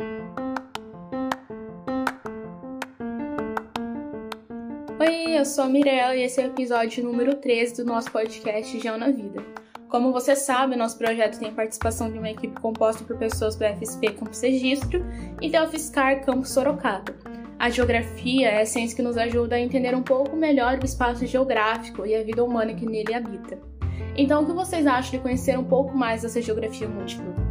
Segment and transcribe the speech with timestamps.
[0.00, 0.06] Oi,
[5.36, 8.96] eu sou a Mirella e esse é o episódio número 13 do nosso podcast Geo
[8.96, 9.44] na Vida.
[9.88, 14.12] Como você sabe, nosso projeto tem participação de uma equipe composta por pessoas do FSP
[14.12, 15.04] Campus Registro
[15.42, 17.16] e da UFSCar Campus Sorocaba.
[17.58, 21.26] A geografia é a ciência que nos ajuda a entender um pouco melhor o espaço
[21.26, 23.58] geográfico e a vida humana que nele habita.
[24.16, 27.47] Então, o que vocês acham de conhecer um pouco mais dessa geografia múltipla?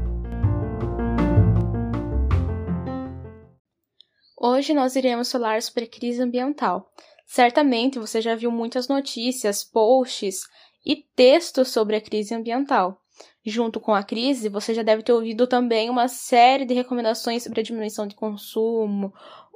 [4.39, 6.93] Hoje nós iremos falar sobre a crise ambiental.
[7.25, 10.43] Certamente você já viu muitas notícias, posts
[10.85, 13.01] e textos sobre a crise ambiental.
[13.43, 17.61] Junto com a crise, você já deve ter ouvido também uma série de recomendações sobre
[17.61, 19.11] a diminuição de consumo,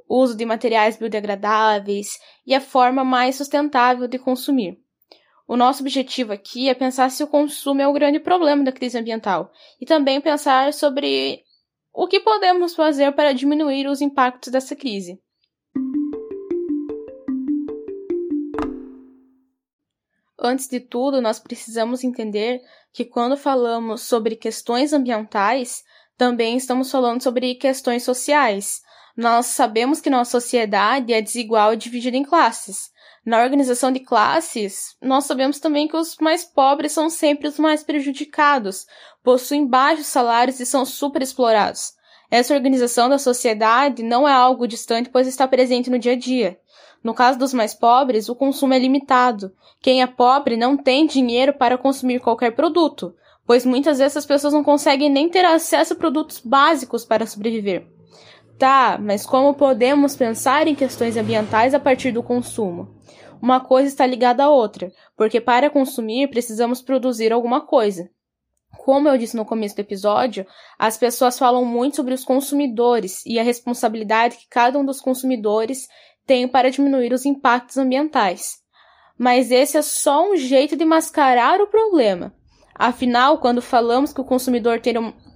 [0.08, 4.80] uso de materiais biodegradáveis e a forma mais sustentável de consumir.
[5.46, 8.98] O nosso objetivo aqui é pensar se o consumo é o grande problema da crise
[8.98, 11.44] ambiental e também pensar sobre
[11.92, 15.20] o que podemos fazer para diminuir os impactos dessa crise.
[20.38, 22.60] Antes de tudo, nós precisamos entender
[22.92, 25.84] que quando falamos sobre questões ambientais,
[26.16, 28.80] também estamos falando sobre questões sociais.
[29.16, 32.90] Nós sabemos que nossa sociedade é desigual e dividida em classes.
[33.24, 37.84] Na organização de classes, nós sabemos também que os mais pobres são sempre os mais
[37.84, 38.84] prejudicados,
[39.22, 41.92] possuem baixos salários e são superexplorados.
[42.28, 46.58] Essa organização da sociedade não é algo distante, pois está presente no dia a dia.
[47.04, 49.52] No caso dos mais pobres, o consumo é limitado.
[49.80, 53.14] Quem é pobre não tem dinheiro para consumir qualquer produto,
[53.46, 57.86] pois muitas vezes as pessoas não conseguem nem ter acesso a produtos básicos para sobreviver.
[58.62, 62.94] Tá, mas como podemos pensar em questões ambientais a partir do consumo?
[63.42, 68.08] Uma coisa está ligada à outra, porque para consumir precisamos produzir alguma coisa.
[68.78, 70.46] Como eu disse no começo do episódio,
[70.78, 75.88] as pessoas falam muito sobre os consumidores e a responsabilidade que cada um dos consumidores
[76.24, 78.60] tem para diminuir os impactos ambientais.
[79.18, 82.32] Mas esse é só um jeito de mascarar o problema.
[82.76, 84.80] Afinal, quando falamos que o consumidor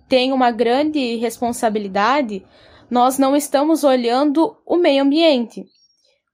[0.09, 2.47] tem uma grande responsabilidade,
[2.91, 5.67] nós não estamos olhando o meio ambiente.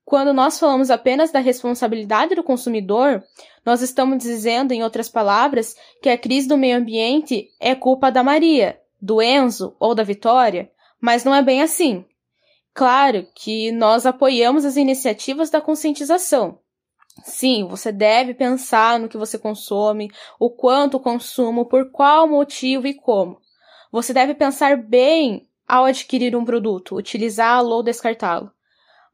[0.04, 3.22] Quando nós falamos apenas da responsabilidade do consumidor,
[3.64, 8.22] nós estamos dizendo, em outras palavras, que a crise do meio ambiente é culpa da
[8.22, 10.70] Maria, do Enzo ou da Vitória,
[11.00, 12.04] mas não é bem assim.
[12.74, 16.58] Claro que nós apoiamos as iniciativas da conscientização.
[17.22, 22.94] Sim, você deve pensar no que você consome, o quanto consumo, por qual motivo e
[22.94, 23.38] como.
[23.90, 28.52] Você deve pensar bem ao adquirir um produto, utilizá-lo ou descartá-lo.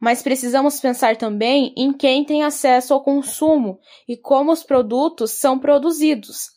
[0.01, 5.57] Mas precisamos pensar também em quem tem acesso ao consumo e como os produtos são
[5.57, 6.49] produzidos.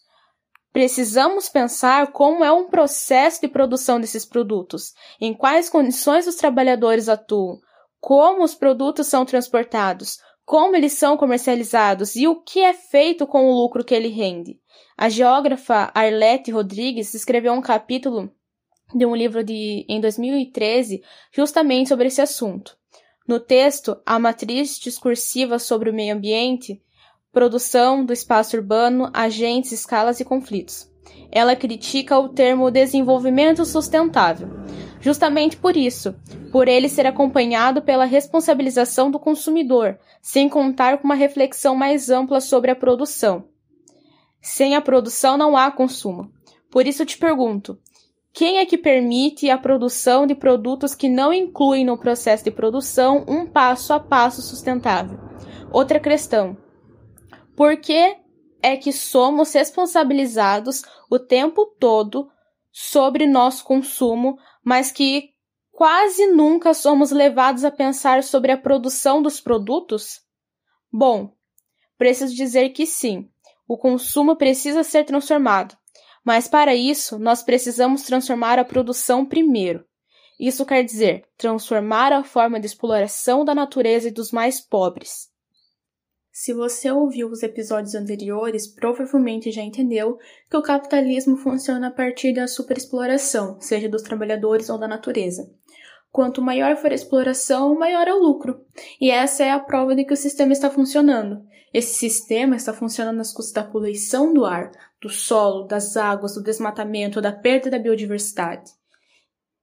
[0.73, 7.07] Precisamos pensar como é um processo de produção desses produtos, em quais condições os trabalhadores
[7.07, 7.59] atuam,
[7.99, 13.45] como os produtos são transportados, como eles são comercializados e o que é feito com
[13.45, 14.59] o lucro que ele rende.
[14.97, 18.31] A geógrafa Arlette Rodrigues escreveu um capítulo
[18.93, 22.77] de um livro de em 2013 justamente sobre esse assunto.
[23.27, 26.81] No texto, a matriz discursiva sobre o meio ambiente,
[27.31, 30.89] produção do espaço urbano, agentes, escalas e conflitos.
[31.31, 34.49] Ela critica o termo desenvolvimento sustentável,
[34.99, 36.15] justamente por isso,
[36.51, 42.41] por ele ser acompanhado pela responsabilização do consumidor, sem contar com uma reflexão mais ampla
[42.41, 43.45] sobre a produção.
[44.41, 46.31] Sem a produção não há consumo.
[46.69, 47.79] Por isso te pergunto:
[48.33, 53.25] quem é que permite a produção de produtos que não incluem no processo de produção
[53.27, 55.19] um passo a passo sustentável?
[55.71, 56.57] Outra questão:
[57.55, 58.17] por que
[58.61, 62.29] é que somos responsabilizados o tempo todo
[62.71, 65.31] sobre nosso consumo, mas que
[65.71, 70.21] quase nunca somos levados a pensar sobre a produção dos produtos?
[70.91, 71.33] Bom,
[71.97, 73.29] preciso dizer que sim,
[73.67, 75.75] o consumo precisa ser transformado,
[76.23, 79.83] mas para isso, nós precisamos transformar a produção primeiro.
[80.39, 85.29] Isso quer dizer transformar a forma de exploração da natureza e dos mais pobres.
[86.31, 90.17] Se você ouviu os episódios anteriores, provavelmente já entendeu
[90.49, 95.51] que o capitalismo funciona a partir da superexploração, seja dos trabalhadores ou da natureza.
[96.11, 98.65] Quanto maior for a exploração, maior é o lucro.
[98.99, 101.45] E essa é a prova de que o sistema está funcionando.
[101.73, 104.71] Esse sistema está funcionando nas custas da poluição do ar,
[105.01, 108.71] do solo, das águas, do desmatamento, da perda da biodiversidade.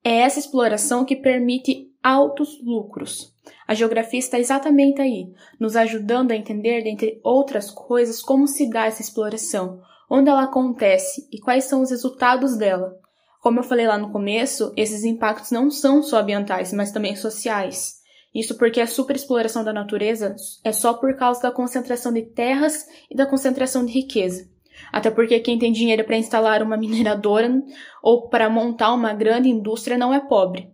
[0.02, 3.34] É essa exploração que permite altos lucros.
[3.66, 8.86] A geografia está exatamente aí, nos ajudando a entender, dentre outras coisas, como se dá
[8.86, 12.96] essa exploração, onde ela acontece e quais são os resultados dela.
[13.42, 17.97] Como eu falei lá no começo, esses impactos não são só ambientais, mas também sociais.
[18.38, 23.16] Isso porque a superexploração da natureza é só por causa da concentração de terras e
[23.16, 24.48] da concentração de riqueza.
[24.92, 27.60] Até porque quem tem dinheiro para instalar uma mineradora
[28.00, 30.70] ou para montar uma grande indústria não é pobre.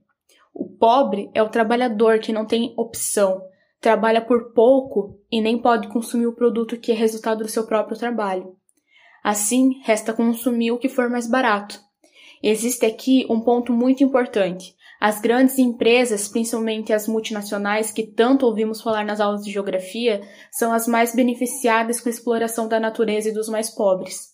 [0.52, 3.40] O pobre é o trabalhador que não tem opção,
[3.81, 7.99] trabalha por pouco e nem pode consumir o produto que é resultado do seu próprio
[7.99, 8.55] trabalho.
[9.22, 11.81] Assim, resta consumir o que for mais barato.
[12.43, 14.76] Existe aqui um ponto muito importante.
[15.06, 20.73] As grandes empresas, principalmente as multinacionais que tanto ouvimos falar nas aulas de geografia, são
[20.73, 24.31] as mais beneficiadas com a exploração da natureza e dos mais pobres.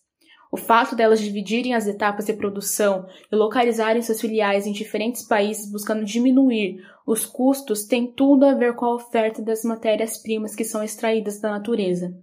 [0.52, 5.68] O fato delas dividirem as etapas de produção e localizarem suas filiais em diferentes países
[5.72, 10.84] buscando diminuir os custos tem tudo a ver com a oferta das matérias-primas que são
[10.84, 12.16] extraídas da natureza.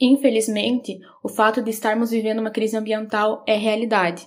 [0.00, 4.26] Infelizmente, o fato de estarmos vivendo uma crise ambiental é realidade.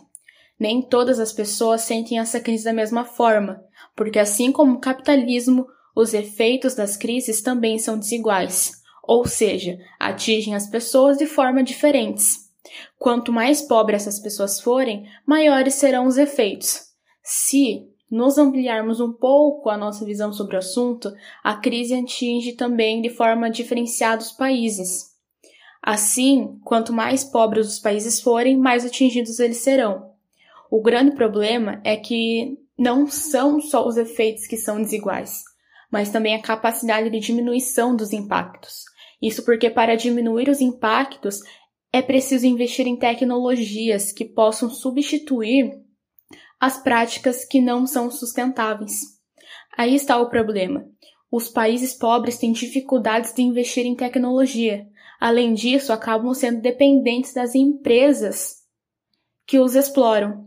[0.59, 3.63] Nem todas as pessoas sentem essa crise da mesma forma,
[3.95, 8.71] porque assim como o capitalismo, os efeitos das crises também são desiguais,
[9.03, 12.47] ou seja, atingem as pessoas de forma diferentes.
[12.97, 16.87] Quanto mais pobres essas pessoas forem, maiores serão os efeitos.
[17.23, 21.11] Se nos ampliarmos um pouco a nossa visão sobre o assunto,
[21.43, 25.15] a crise atinge também de forma diferenciada os países.
[25.81, 30.06] Assim, quanto mais pobres os países forem, mais atingidos eles serão.
[30.69, 35.41] O grande problema é que não são só os efeitos que são desiguais,
[35.91, 38.83] mas também a capacidade de diminuição dos impactos.
[39.21, 41.39] Isso porque para diminuir os impactos
[41.91, 45.71] é preciso investir em tecnologias que possam substituir
[46.59, 48.93] as práticas que não são sustentáveis.
[49.77, 50.85] Aí está o problema.
[51.31, 54.87] Os países pobres têm dificuldades de investir em tecnologia.
[55.19, 58.57] Além disso, acabam sendo dependentes das empresas
[59.45, 60.46] que os exploram.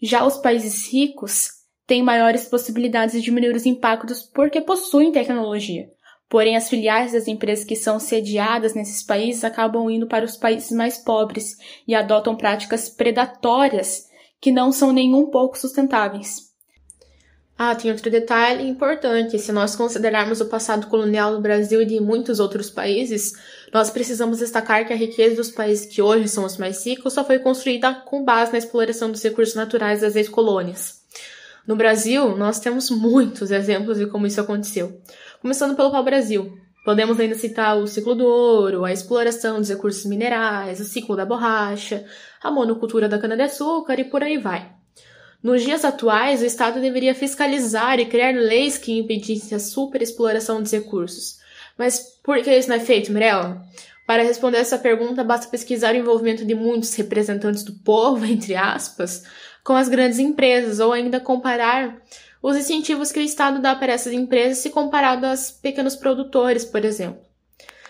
[0.00, 1.48] Já os países ricos
[1.86, 5.90] têm maiores possibilidades de diminuir os impactos porque possuem tecnologia.
[6.28, 10.70] Porém, as filiais das empresas que são sediadas nesses países acabam indo para os países
[10.70, 11.56] mais pobres
[11.88, 14.08] e adotam práticas predatórias
[14.40, 16.49] que não são nem um pouco sustentáveis.
[17.62, 19.38] Ah, tem outro detalhe importante.
[19.38, 23.34] Se nós considerarmos o passado colonial do Brasil e de muitos outros países,
[23.70, 27.22] nós precisamos destacar que a riqueza dos países que hoje são os mais ricos só
[27.22, 31.02] foi construída com base na exploração dos recursos naturais das ex-colônias.
[31.66, 34.98] No Brasil, nós temos muitos exemplos de como isso aconteceu.
[35.42, 36.56] Começando pelo pau-brasil.
[36.82, 41.26] Podemos ainda citar o ciclo do ouro, a exploração dos recursos minerais, o ciclo da
[41.26, 42.06] borracha,
[42.42, 44.79] a monocultura da cana-de-açúcar e por aí vai.
[45.42, 50.70] Nos dias atuais, o Estado deveria fiscalizar e criar leis que impedissem a superexploração dos
[50.70, 51.38] recursos.
[51.78, 53.64] Mas por que isso não é feito, Mirella?
[54.06, 59.24] Para responder essa pergunta, basta pesquisar o envolvimento de muitos representantes do povo, entre aspas,
[59.64, 62.02] com as grandes empresas, ou ainda comparar
[62.42, 66.84] os incentivos que o Estado dá para essas empresas se comparado aos pequenos produtores, por
[66.84, 67.22] exemplo.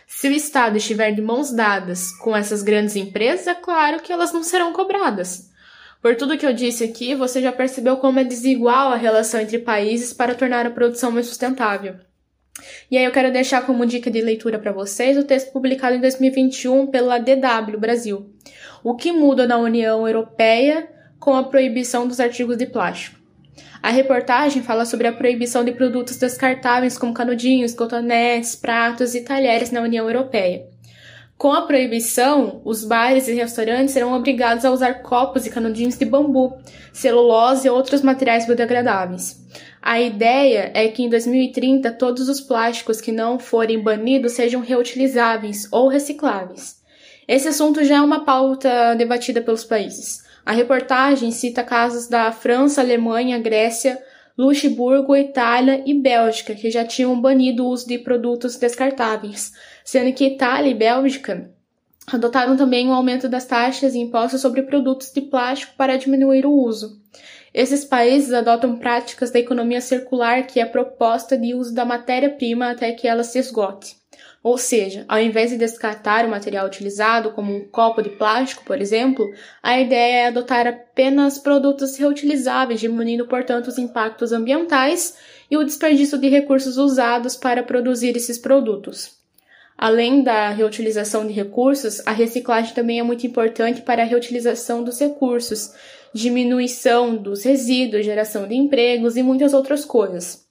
[0.06, 4.32] Se o Estado estiver de mãos dadas com essas grandes empresas, é claro que elas
[4.32, 5.49] não serão cobradas.
[6.02, 9.58] Por tudo que eu disse aqui, você já percebeu como é desigual a relação entre
[9.58, 11.96] países para tornar a produção mais sustentável.
[12.90, 16.00] E aí eu quero deixar como dica de leitura para vocês o texto publicado em
[16.00, 18.30] 2021 pela DW Brasil.
[18.82, 20.88] O que muda na União Europeia
[21.18, 23.20] com a proibição dos artigos de plástico?
[23.82, 29.70] A reportagem fala sobre a proibição de produtos descartáveis como canudinhos, cotonetes, pratos e talheres
[29.70, 30.66] na União Europeia.
[31.40, 36.04] Com a proibição, os bares e restaurantes serão obrigados a usar copos e canudinhos de
[36.04, 36.58] bambu,
[36.92, 39.42] celulose e outros materiais biodegradáveis.
[39.80, 45.66] A ideia é que em 2030 todos os plásticos que não forem banidos sejam reutilizáveis
[45.72, 46.76] ou recicláveis.
[47.26, 50.22] Esse assunto já é uma pauta debatida pelos países.
[50.44, 53.98] A reportagem cita casos da França, Alemanha, Grécia,
[54.40, 59.52] Luxemburgo, Itália e Bélgica, que já tinham banido o uso de produtos descartáveis,
[59.90, 61.50] sendo que Itália e Bélgica
[62.06, 66.46] adotaram também o um aumento das taxas e impostos sobre produtos de plástico para diminuir
[66.46, 67.02] o uso.
[67.52, 72.70] Esses países adotam práticas da economia circular, que é a proposta de uso da matéria-prima
[72.70, 73.96] até que ela se esgote.
[74.44, 78.80] Ou seja, ao invés de descartar o material utilizado, como um copo de plástico, por
[78.80, 79.28] exemplo,
[79.60, 85.16] a ideia é adotar apenas produtos reutilizáveis, diminuindo, portanto, os impactos ambientais
[85.50, 89.18] e o desperdício de recursos usados para produzir esses produtos.
[89.80, 95.00] Além da reutilização de recursos, a reciclagem também é muito importante para a reutilização dos
[95.00, 95.72] recursos,
[96.12, 100.46] diminuição dos resíduos, geração de empregos e muitas outras coisas.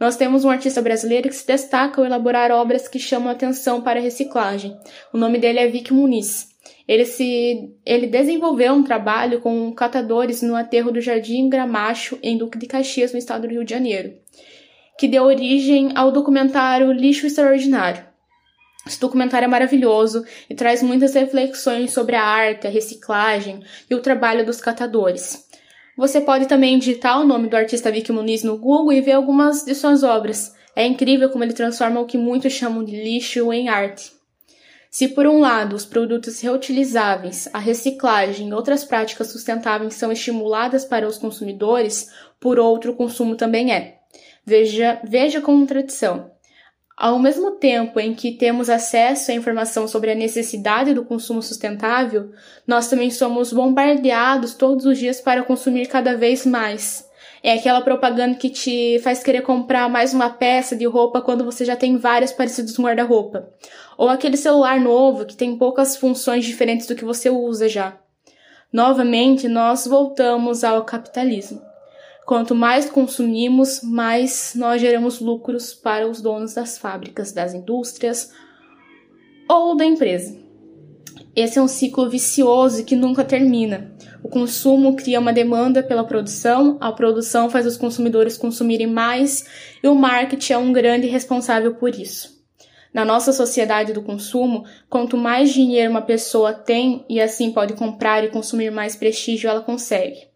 [0.00, 4.00] Nós temos um artista brasileiro que se destaca ao elaborar obras que chamam atenção para
[4.00, 4.74] a reciclagem.
[5.12, 6.48] O nome dele é Vic Muniz.
[6.88, 12.56] Ele, se, ele desenvolveu um trabalho com catadores no aterro do Jardim Gramacho, em Duque
[12.56, 14.14] de Caxias, no estado do Rio de Janeiro,
[14.98, 18.08] que deu origem ao documentário Lixo Extraordinário.
[18.86, 24.00] Esse documentário é maravilhoso e traz muitas reflexões sobre a arte, a reciclagem e o
[24.00, 25.46] trabalho dos catadores.
[25.96, 29.64] Você pode também digitar o nome do artista Vicky Muniz no Google e ver algumas
[29.64, 30.54] de suas obras.
[30.74, 34.12] É incrível como ele transforma o que muitos chamam de lixo em arte.
[34.90, 40.84] Se por um lado os produtos reutilizáveis, a reciclagem e outras práticas sustentáveis são estimuladas
[40.84, 42.08] para os consumidores,
[42.40, 43.98] por outro o consumo também é.
[44.44, 46.30] Veja, veja a contradição.
[47.00, 52.30] Ao mesmo tempo em que temos acesso à informação sobre a necessidade do consumo sustentável,
[52.66, 57.08] nós também somos bombardeados todos os dias para consumir cada vez mais.
[57.42, 61.64] É aquela propaganda que te faz querer comprar mais uma peça de roupa quando você
[61.64, 63.48] já tem várias parecidas no guarda-roupa.
[63.96, 67.96] Ou aquele celular novo que tem poucas funções diferentes do que você usa já.
[68.70, 71.69] Novamente, nós voltamos ao capitalismo.
[72.30, 78.30] Quanto mais consumimos, mais nós geramos lucros para os donos das fábricas, das indústrias
[79.48, 80.38] ou da empresa.
[81.34, 83.92] Esse é um ciclo vicioso que nunca termina.
[84.22, 89.44] O consumo cria uma demanda pela produção, a produção faz os consumidores consumirem mais
[89.82, 92.40] e o marketing é um grande responsável por isso.
[92.94, 98.22] Na nossa sociedade do consumo, quanto mais dinheiro uma pessoa tem e assim pode comprar
[98.22, 100.29] e consumir mais prestígio ela consegue.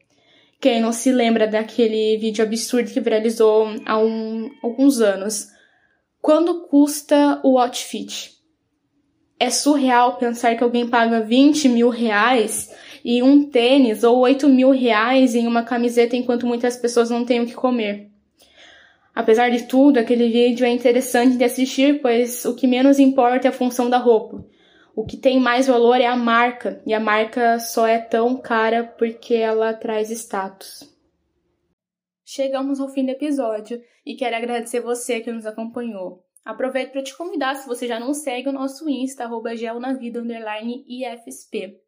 [0.64, 5.48] Quem não se lembra daquele vídeo absurdo que viralizou há um, alguns anos?
[6.22, 8.32] Quando custa o outfit?
[9.38, 14.70] É surreal pensar que alguém paga 20 mil reais e um tênis ou 8 mil
[14.70, 18.08] reais em uma camiseta enquanto muitas pessoas não têm o que comer.
[19.14, 23.50] Apesar de tudo, aquele vídeo é interessante de assistir, pois o que menos importa é
[23.50, 24.42] a função da roupa.
[24.96, 28.84] O que tem mais valor é a marca, e a marca só é tão cara
[28.84, 30.88] porque ela traz status.
[32.24, 36.24] Chegamos ao fim do episódio e quero agradecer você que nos acompanhou.
[36.44, 40.84] Aproveito para te convidar, se você já não segue o nosso Insta, arroba gelnavida, underline
[40.86, 41.80] IFSP.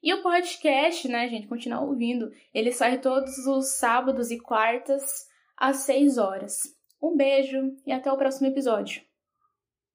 [0.00, 5.02] E o podcast, né, gente, continuar ouvindo, ele sai todos os sábados e quartas
[5.56, 6.58] às 6 horas.
[7.02, 9.02] Um beijo e até o próximo episódio.